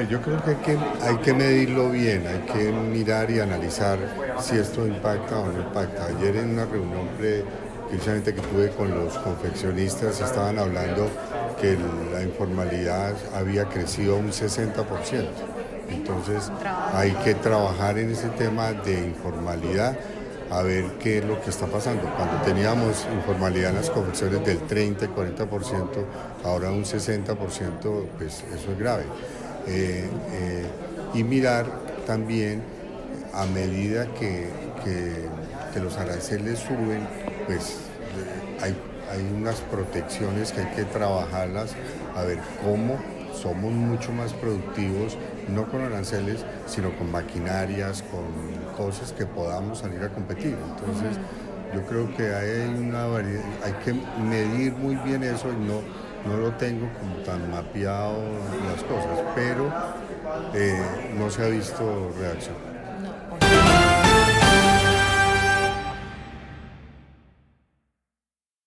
yo 0.00 0.20
creo 0.20 0.42
que 0.42 0.50
hay, 0.50 0.56
que 0.56 0.78
hay 1.02 1.16
que 1.16 1.34
medirlo 1.34 1.90
bien, 1.90 2.26
hay 2.26 2.40
que 2.52 2.72
mirar 2.72 3.30
y 3.30 3.40
analizar 3.40 3.98
si 4.40 4.56
esto 4.56 4.86
impacta 4.86 5.38
o 5.38 5.46
no 5.46 5.60
impacta. 5.60 6.06
Ayer 6.06 6.36
en 6.36 6.50
una 6.50 6.64
reunión 6.64 7.08
precisamente 7.88 8.34
que 8.34 8.40
tuve 8.40 8.70
con 8.70 8.90
los 8.90 9.18
confeccionistas 9.18 10.20
estaban 10.20 10.58
hablando 10.58 11.08
que 11.60 11.76
la 12.12 12.22
informalidad 12.22 13.14
había 13.34 13.64
crecido 13.66 14.16
un 14.16 14.30
60%. 14.30 14.84
Entonces 15.90 16.50
hay 16.94 17.12
que 17.24 17.34
trabajar 17.34 17.98
en 17.98 18.10
ese 18.10 18.28
tema 18.30 18.72
de 18.72 18.98
informalidad 19.04 19.98
a 20.50 20.62
ver 20.62 20.84
qué 21.00 21.18
es 21.18 21.24
lo 21.24 21.40
que 21.40 21.50
está 21.50 21.66
pasando. 21.66 22.02
Cuando 22.16 22.42
teníamos 22.44 23.06
informalidad 23.14 23.70
en 23.70 23.76
las 23.76 23.90
confecciones 23.90 24.44
del 24.44 24.58
30 24.58 25.06
y 25.06 25.08
40%, 25.08 25.88
ahora 26.44 26.70
un 26.70 26.84
60%, 26.84 27.36
pues 28.18 28.44
eso 28.54 28.72
es 28.72 28.78
grave. 28.78 29.04
Eh, 29.66 30.08
eh, 30.32 30.66
y 31.14 31.22
mirar 31.24 31.66
también 32.06 32.62
a 33.32 33.46
medida 33.46 34.06
que, 34.14 34.62
los 35.82 35.96
aranceles 35.96 36.58
suben, 36.58 37.06
pues 37.46 37.78
hay, 38.60 38.76
hay 39.10 39.32
unas 39.34 39.60
protecciones 39.60 40.52
que 40.52 40.60
hay 40.60 40.74
que 40.74 40.84
trabajarlas, 40.84 41.74
a 42.14 42.24
ver 42.24 42.38
cómo 42.62 42.98
somos 43.32 43.72
mucho 43.72 44.12
más 44.12 44.32
productivos, 44.34 45.16
no 45.48 45.66
con 45.68 45.80
aranceles, 45.80 46.44
sino 46.66 46.96
con 46.96 47.10
maquinarias, 47.10 48.02
con 48.02 48.22
cosas 48.76 49.12
que 49.12 49.26
podamos 49.26 49.78
salir 49.78 50.02
a 50.02 50.08
competir. 50.10 50.56
Entonces, 50.70 51.18
yo 51.74 51.84
creo 51.86 52.14
que 52.16 52.34
hay 52.34 52.68
una 52.68 53.06
hay 53.16 53.72
que 53.84 53.94
medir 54.22 54.74
muy 54.74 54.94
bien 54.96 55.22
eso 55.24 55.48
y 55.50 55.56
no, 55.56 55.80
no 56.26 56.36
lo 56.36 56.52
tengo 56.52 56.88
como 56.98 57.16
tan 57.16 57.50
mapeado 57.50 58.18
las 58.66 58.82
cosas, 58.84 59.18
pero 59.34 59.72
eh, 60.54 61.12
no 61.16 61.30
se 61.30 61.42
ha 61.42 61.48
visto 61.48 62.12
reacción. 62.18 62.56